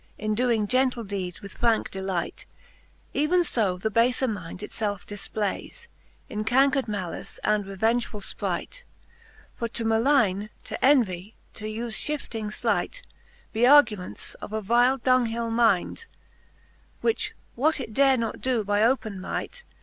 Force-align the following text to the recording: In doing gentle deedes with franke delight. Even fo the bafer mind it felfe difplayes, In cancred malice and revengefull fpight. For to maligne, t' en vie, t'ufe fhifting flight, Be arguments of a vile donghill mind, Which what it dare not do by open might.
In 0.17 0.33
doing 0.33 0.65
gentle 0.65 1.03
deedes 1.03 1.43
with 1.43 1.53
franke 1.53 1.91
delight. 1.91 2.45
Even 3.13 3.43
fo 3.43 3.77
the 3.77 3.91
bafer 3.91 4.27
mind 4.27 4.63
it 4.63 4.71
felfe 4.71 5.05
difplayes, 5.05 5.85
In 6.27 6.43
cancred 6.43 6.87
malice 6.87 7.39
and 7.43 7.65
revengefull 7.65 8.23
fpight. 8.35 8.81
For 9.57 9.67
to 9.69 9.85
maligne, 9.85 10.49
t' 10.63 10.75
en 10.81 11.03
vie, 11.03 11.33
t'ufe 11.53 11.91
fhifting 12.03 12.51
flight, 12.51 13.03
Be 13.53 13.67
arguments 13.67 14.33
of 14.41 14.53
a 14.53 14.59
vile 14.61 14.97
donghill 14.97 15.51
mind, 15.51 16.05
Which 17.01 17.35
what 17.53 17.79
it 17.79 17.93
dare 17.93 18.17
not 18.17 18.41
do 18.41 18.63
by 18.63 18.81
open 18.81 19.19
might. 19.21 19.63